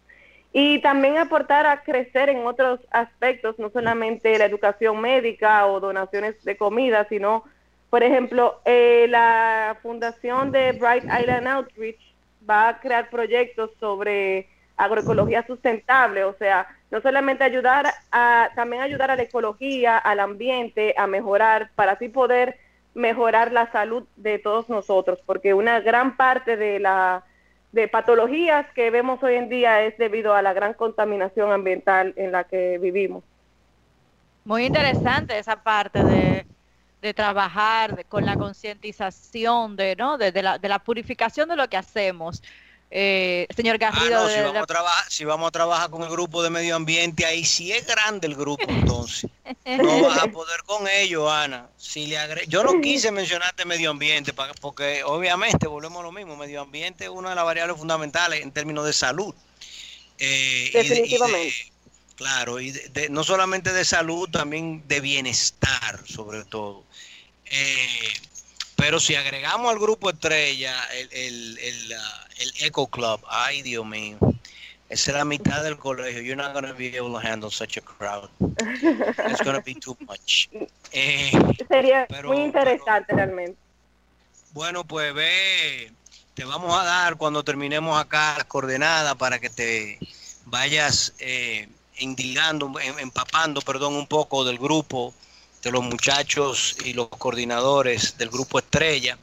y 0.53 0.79
también 0.79 1.17
aportar 1.17 1.65
a 1.65 1.81
crecer 1.81 2.29
en 2.29 2.45
otros 2.45 2.79
aspectos, 2.91 3.57
no 3.57 3.71
solamente 3.71 4.37
la 4.37 4.45
educación 4.45 5.01
médica 5.01 5.65
o 5.65 5.79
donaciones 5.79 6.41
de 6.43 6.55
comida, 6.55 7.07
sino, 7.09 7.43
por 7.89 8.03
ejemplo, 8.03 8.61
eh, 8.63 9.07
la 9.09 9.77
fundación 9.81 10.51
de 10.51 10.73
Bright 10.73 11.05
Island 11.05 11.47
Outreach 11.47 11.99
va 12.47 12.69
a 12.69 12.79
crear 12.79 13.09
proyectos 13.09 13.71
sobre 13.79 14.47
agroecología 14.77 15.45
sustentable, 15.45 16.23
o 16.23 16.33
sea, 16.33 16.67
no 16.91 17.01
solamente 17.01 17.43
ayudar 17.43 17.93
a, 18.11 18.49
también 18.55 18.81
ayudar 18.81 19.11
a 19.11 19.15
la 19.15 19.23
ecología, 19.23 19.97
al 19.97 20.19
ambiente, 20.19 20.93
a 20.97 21.07
mejorar, 21.07 21.71
para 21.75 21.93
así 21.93 22.09
poder 22.09 22.57
mejorar 22.93 23.51
la 23.51 23.71
salud 23.71 24.05
de 24.15 24.39
todos 24.39 24.69
nosotros, 24.69 25.19
porque 25.25 25.53
una 25.53 25.79
gran 25.79 26.17
parte 26.17 26.57
de 26.57 26.79
la 26.79 27.23
de 27.71 27.87
patologías 27.87 28.67
que 28.75 28.91
vemos 28.91 29.23
hoy 29.23 29.33
en 29.33 29.49
día 29.49 29.81
es 29.81 29.97
debido 29.97 30.35
a 30.35 30.43
la 30.43 30.53
gran 30.53 30.75
contaminación 30.75 31.51
ambiental 31.51 32.13
en 32.17 32.31
la 32.31 32.43
que 32.43 32.77
vivimos. 32.77 33.23
Muy 34.45 34.65
interesante 34.65 35.39
esa 35.39 35.63
parte 35.63 36.03
de, 36.03 36.45
de 37.03 37.13
trabajar 37.13 38.05
con 38.05 38.25
la 38.25 38.37
concientización 38.37 39.75
de, 39.75 39.95
¿no? 39.97 40.17
de, 40.17 40.41
la, 40.41 40.57
de 40.57 40.69
la 40.69 40.79
purificación 40.79 41.49
de 41.49 41.57
lo 41.57 41.67
que 41.67 41.75
hacemos. 41.75 42.41
Eh, 42.95 43.47
señor 43.55 43.77
ah, 43.81 43.89
Garrido. 43.89 44.29
si, 44.29 44.39
vamos 44.39 44.61
a 44.61 44.65
trabajar, 44.67 45.05
si 45.09 45.25
vamos 45.25 45.47
a 45.47 45.51
trabajar 45.51 45.89
con 45.89 46.03
el 46.03 46.09
grupo 46.09 46.43
de 46.43 46.51
medio 46.51 46.75
ambiente, 46.75 47.25
ahí 47.25 47.43
sí 47.43 47.71
es 47.71 47.87
grande 47.87 48.27
el 48.27 48.35
grupo, 48.35 48.65
entonces. 48.67 49.31
No 49.65 50.01
vas 50.07 50.19
a 50.21 50.27
poder 50.27 50.61
con 50.63 50.87
ello, 50.87 51.27
Ana. 51.31 51.67
Si 51.75 52.05
le 52.05 52.17
Yo 52.47 52.63
no 52.63 52.79
quise 52.81 53.09
mencionarte 53.09 53.65
medio 53.65 53.89
ambiente, 53.89 54.31
porque 54.61 55.03
obviamente 55.03 55.65
volvemos 55.65 56.01
a 56.01 56.03
lo 56.03 56.11
mismo. 56.11 56.35
Medio 56.35 56.61
ambiente 56.61 57.05
es 57.05 57.09
una 57.09 57.29
de 57.29 57.35
las 57.35 57.45
variables 57.45 57.77
fundamentales 57.77 58.43
en 58.43 58.51
términos 58.51 58.85
de 58.85 58.93
salud. 58.93 59.33
Eh, 60.19 60.69
Definitivamente. 60.71 61.71
claro, 62.15 62.61
y 62.61 62.79
no 63.09 63.23
solamente 63.23 63.73
de 63.73 63.85
salud, 63.85 64.29
también 64.29 64.87
de 64.87 65.01
bienestar, 65.01 65.99
sobre 66.05 66.43
todo. 66.43 66.83
Eh, 67.45 68.13
pero 68.83 68.99
si 68.99 69.15
agregamos 69.15 69.71
al 69.71 69.79
grupo 69.79 70.09
estrella 70.09 70.75
el, 70.91 71.07
el, 71.13 71.57
el, 71.57 71.91
el 72.39 72.53
Eco 72.65 72.87
Club, 72.87 73.21
ay 73.29 73.61
Dios 73.61 73.85
mío, 73.85 74.17
esa 74.89 75.11
es 75.11 75.17
la 75.17 75.23
mitad 75.23 75.63
del 75.63 75.77
colegio. 75.77 76.21
You're 76.21 76.35
not 76.35 76.51
going 76.51 76.65
to 76.65 76.73
be 76.73 76.97
able 76.97 77.13
to 77.13 77.25
handle 77.25 77.49
such 77.49 77.77
a 77.77 77.81
crowd. 77.81 78.29
It's 78.41 79.41
going 79.41 79.55
to 79.55 79.63
be 79.63 79.75
too 79.75 79.95
much. 80.05 80.49
Eh, 80.95 81.31
Sería 81.67 82.05
muy 82.25 82.41
interesante 82.41 83.15
realmente. 83.15 83.55
Bueno, 84.51 84.83
pues 84.83 85.11
ve, 85.13 85.91
te 86.35 86.43
vamos 86.43 86.77
a 86.77 86.83
dar 86.83 87.15
cuando 87.15 87.41
terminemos 87.41 87.99
acá 87.99 88.35
las 88.37 88.45
coordenadas 88.45 89.15
para 89.15 89.39
que 89.39 89.49
te 89.49 89.97
vayas 90.45 91.13
eh, 91.17 91.67
indilgando, 91.97 92.71
em, 92.79 92.99
empapando, 92.99 93.61
perdón, 93.61 93.95
un 93.95 94.05
poco 94.05 94.43
del 94.43 94.59
grupo, 94.59 95.15
de 95.63 95.71
los 95.71 95.83
muchachos 95.83 96.75
y 96.83 96.93
los 96.93 97.07
coordinadores 97.07 98.17
del 98.17 98.29
grupo 98.29 98.59
Estrella 98.59 99.17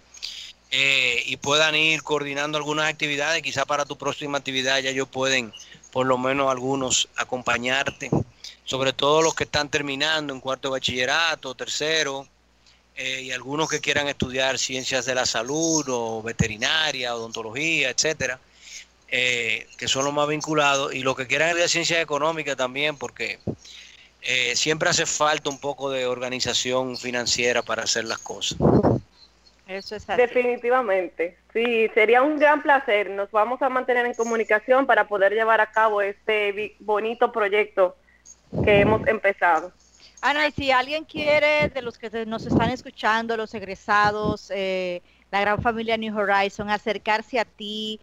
eh, 0.70 1.22
y 1.26 1.36
puedan 1.36 1.74
ir 1.74 2.02
coordinando 2.02 2.56
algunas 2.56 2.88
actividades. 2.88 3.42
Quizá 3.42 3.66
para 3.66 3.84
tu 3.84 3.98
próxima 3.98 4.38
actividad 4.38 4.78
ya 4.78 4.90
ellos 4.90 5.08
pueden, 5.08 5.52
por 5.92 6.06
lo 6.06 6.16
menos 6.16 6.50
algunos, 6.50 7.08
acompañarte. 7.16 8.10
Sobre 8.64 8.92
todo 8.92 9.20
los 9.20 9.34
que 9.34 9.44
están 9.44 9.68
terminando 9.68 10.32
en 10.32 10.40
cuarto 10.40 10.68
de 10.68 10.72
bachillerato, 10.72 11.54
tercero, 11.54 12.26
eh, 12.96 13.22
y 13.22 13.32
algunos 13.32 13.68
que 13.68 13.80
quieran 13.80 14.08
estudiar 14.08 14.58
ciencias 14.58 15.04
de 15.06 15.14
la 15.14 15.26
salud 15.26 15.84
o 15.88 16.22
veterinaria, 16.22 17.14
odontología, 17.14 17.90
etcétera, 17.90 18.38
eh, 19.08 19.66
que 19.76 19.88
son 19.88 20.04
los 20.04 20.14
más 20.14 20.28
vinculados, 20.28 20.94
y 20.94 21.00
los 21.00 21.16
que 21.16 21.26
quieran 21.26 21.48
estudiar 21.48 21.68
ciencias 21.68 22.00
económicas 22.00 22.56
también, 22.56 22.96
porque 22.96 23.40
siempre 24.54 24.90
hace 24.90 25.06
falta 25.06 25.50
un 25.50 25.58
poco 25.58 25.90
de 25.90 26.06
organización 26.06 26.96
financiera 26.96 27.62
para 27.62 27.84
hacer 27.84 28.04
las 28.04 28.18
cosas. 28.18 28.58
Definitivamente. 30.16 31.36
Sí, 31.52 31.88
sería 31.94 32.22
un 32.22 32.38
gran 32.38 32.60
placer. 32.62 33.08
Nos 33.10 33.30
vamos 33.30 33.62
a 33.62 33.68
mantener 33.68 34.04
en 34.04 34.14
comunicación 34.14 34.84
para 34.84 35.06
poder 35.06 35.32
llevar 35.32 35.60
a 35.60 35.70
cabo 35.70 36.02
este 36.02 36.74
bonito 36.80 37.30
proyecto 37.30 37.96
que 38.64 38.80
hemos 38.80 39.06
empezado. 39.06 39.72
Ana, 40.22 40.48
y 40.48 40.52
si 40.52 40.70
alguien 40.70 41.04
quiere, 41.04 41.68
de 41.68 41.82
los 41.82 41.96
que 41.96 42.26
nos 42.26 42.46
están 42.46 42.70
escuchando, 42.70 43.36
los 43.36 43.54
egresados, 43.54 44.50
eh, 44.54 45.02
la 45.30 45.40
gran 45.40 45.62
familia 45.62 45.96
New 45.96 46.18
Horizon, 46.18 46.68
acercarse 46.68 47.38
a 47.38 47.44
ti, 47.44 48.00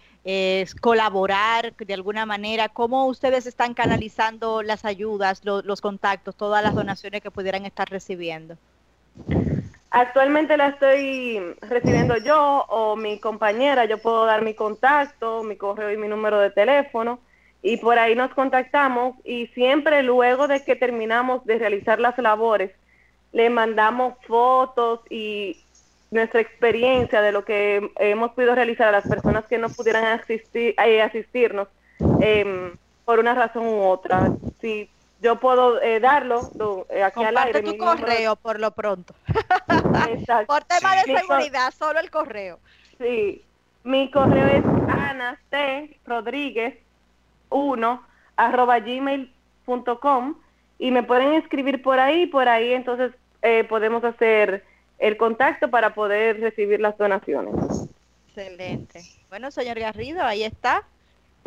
colaborar 0.81 1.73
de 1.75 1.93
alguna 1.93 2.25
manera, 2.25 2.67
¿cómo 2.67 3.05
ustedes 3.07 3.45
están 3.45 3.73
canalizando 3.73 4.61
las 4.61 4.83
ayudas, 4.83 5.41
los 5.43 5.81
contactos, 5.81 6.35
todas 6.35 6.61
las 6.63 6.75
donaciones 6.75 7.21
que 7.21 7.31
pudieran 7.31 7.65
estar 7.65 7.89
recibiendo? 7.89 8.57
Actualmente 9.89 10.57
la 10.57 10.67
estoy 10.69 11.39
recibiendo 11.61 12.17
yo 12.17 12.65
o 12.67 12.97
mi 12.97 13.19
compañera, 13.19 13.85
yo 13.85 13.99
puedo 13.99 14.25
dar 14.25 14.41
mi 14.41 14.53
contacto, 14.53 15.43
mi 15.43 15.55
correo 15.55 15.91
y 15.91 15.97
mi 15.97 16.09
número 16.09 16.39
de 16.39 16.51
teléfono 16.51 17.19
y 17.63 17.77
por 17.77 17.97
ahí 17.97 18.13
nos 18.13 18.33
contactamos 18.33 19.15
y 19.23 19.47
siempre 19.47 20.03
luego 20.03 20.47
de 20.47 20.63
que 20.63 20.75
terminamos 20.75 21.45
de 21.45 21.57
realizar 21.57 21.99
las 21.99 22.17
labores, 22.17 22.71
le 23.31 23.49
mandamos 23.49 24.15
fotos 24.27 24.99
y 25.09 25.57
nuestra 26.11 26.39
experiencia 26.39 27.21
de 27.21 27.31
lo 27.31 27.43
que 27.43 27.91
hemos 27.97 28.31
podido 28.31 28.55
realizar 28.55 28.87
a 28.87 28.91
las 28.91 29.07
personas 29.07 29.45
que 29.45 29.57
no 29.57 29.69
pudieran 29.69 30.05
asistir, 30.05 30.75
eh, 30.83 31.01
asistirnos 31.01 31.67
eh, 32.21 32.73
por 33.05 33.19
una 33.19 33.33
razón 33.33 33.65
u 33.67 33.83
otra. 33.83 34.31
Si 34.61 34.89
yo 35.21 35.39
puedo 35.39 35.81
eh, 35.81 35.99
darlo 35.99 36.85
eh, 36.89 37.03
aquí 37.03 37.23
al 37.23 37.37
aire. 37.37 37.61
tu 37.61 37.77
correo 37.77 38.35
por 38.35 38.59
lo 38.59 38.71
pronto. 38.71 39.13
Exacto. 40.09 40.47
por 40.47 40.63
tema 40.63 40.95
de 40.95 41.17
seguridad, 41.19 41.73
solo 41.77 41.99
el 41.99 42.09
correo. 42.11 42.59
Sí, 42.97 43.43
mi 43.83 44.11
correo 44.11 44.45
es 44.47 44.63
ana 44.89 45.39
c 45.49 45.97
rodríguez 46.05 46.75
1 47.49 48.03
arroba 48.35 48.79
gmail.com 48.79 50.35
y 50.79 50.91
me 50.91 51.03
pueden 51.03 51.33
escribir 51.33 51.81
por 51.81 51.99
ahí, 51.99 52.27
por 52.27 52.47
ahí 52.47 52.73
entonces 52.73 53.11
eh, 53.41 53.63
podemos 53.63 54.03
hacer 54.03 54.63
el 54.99 55.17
contacto 55.17 55.69
para 55.69 55.93
poder 55.93 56.39
recibir 56.39 56.79
las 56.79 56.97
donaciones. 56.97 57.87
Excelente. 58.27 59.01
Bueno, 59.29 59.51
señor 59.51 59.79
Garrido, 59.79 60.23
ahí 60.23 60.43
está 60.43 60.83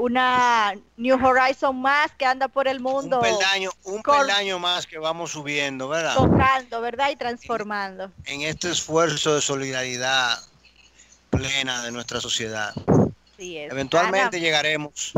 una 0.01 0.75
New 0.97 1.25
Horizon 1.25 1.81
más 1.81 2.11
que 2.13 2.25
anda 2.25 2.49
por 2.49 2.67
el 2.67 2.81
mundo. 2.81 3.19
Un 3.19 3.23
peldaño, 3.23 3.71
un 3.85 4.03
peldaño 4.03 4.59
más 4.59 4.87
que 4.87 4.99
vamos 4.99 5.33
subiendo, 5.33 5.89
¿verdad? 5.89 6.15
Tocando, 6.15 6.81
¿verdad? 6.81 7.11
Y 7.11 7.17
transformando. 7.17 8.11
En, 8.25 8.43
este 8.43 8.71
esfuerzo 8.71 9.35
de 9.35 9.41
solidaridad 9.41 10.39
plena 11.29 11.83
de 11.83 11.93
nuestra 11.93 12.21
sociedad. 12.21 12.73
Sí 13.37 13.59
es. 13.59 13.71
Eventualmente 13.71 14.41
llegaremos. 14.41 15.13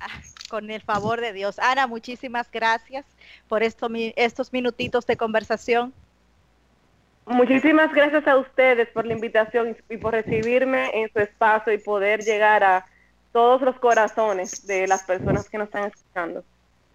Ah, 0.00 0.20
con 0.48 0.70
el 0.70 0.82
favor 0.82 1.20
de 1.20 1.32
Dios. 1.32 1.58
Ana, 1.58 1.86
muchísimas 1.86 2.50
gracias 2.50 3.04
por 3.48 3.62
esto, 3.62 3.88
estos 4.16 4.52
minutitos 4.52 5.06
de 5.06 5.16
conversación. 5.16 5.92
Muchísimas 7.26 7.92
gracias 7.92 8.26
a 8.28 8.36
ustedes 8.36 8.88
por 8.90 9.04
la 9.04 9.12
invitación 9.12 9.76
y 9.90 9.96
por 9.96 10.12
recibirme 10.12 10.90
en 10.94 11.12
su 11.12 11.18
espacio 11.18 11.72
y 11.72 11.78
poder 11.78 12.22
llegar 12.22 12.62
a 12.62 12.86
todos 13.32 13.60
los 13.62 13.76
corazones 13.80 14.64
de 14.66 14.86
las 14.86 15.02
personas 15.02 15.48
que 15.48 15.58
nos 15.58 15.66
están 15.66 15.86
escuchando. 15.86 16.44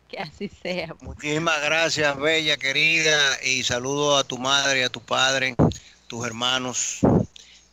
Que 0.08 0.20
así 0.20 0.48
sea. 0.48 0.96
Muchísimas 1.02 1.62
gracias, 1.62 2.17
Bella, 2.17 2.56
querida, 2.56 3.17
y 3.44 3.63
saludo 3.63 4.17
a 4.17 4.24
tu 4.24 4.38
madre, 4.38 4.80
y 4.80 4.84
a 4.84 4.89
tu 4.89 5.02
padre, 5.02 5.56
tus 6.08 6.26
hermanos. 6.26 7.00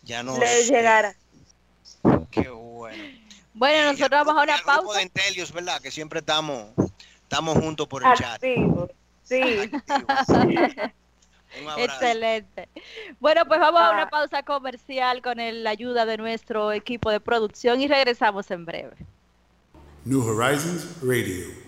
Ya 0.03 0.25
nos... 0.25 0.39
Les 0.39 0.69
llegará. 0.69 1.15
Qué 2.31 2.49
bueno. 2.49 3.03
Bueno, 3.55 3.93
nosotros 3.93 4.25
vamos 4.25 4.37
a 4.37 4.43
una 4.43 4.59
pausa. 4.59 4.99
de 4.99 5.03
Entelios, 5.05 5.53
¿verdad? 5.53 5.81
Que 5.81 5.93
siempre 5.93 6.21
estamos, 6.21 6.67
estamos 7.23 7.57
juntos 7.57 7.87
por 7.87 8.05
el 8.05 8.13
chat. 8.15 8.43
Sí. 9.23 9.71
Excelente. 11.77 12.69
Bueno, 13.21 13.45
pues 13.47 13.61
vamos 13.61 13.81
a 13.81 13.91
una 13.91 14.03
ah. 14.03 14.11
pausa 14.11 14.43
comercial 14.43 15.23
con 15.23 15.39
la 15.39 15.71
ayuda 15.71 16.07
de 16.07 16.17
nuestro 16.17 16.73
equipo 16.73 17.11
de 17.11 17.21
producción 17.21 17.81
y 17.81 17.89
regresamos 17.89 18.51
en 18.51 18.65
breve. 18.65 18.97
New 20.05 20.23
Horizons 20.23 21.03
Radio. 21.03 21.68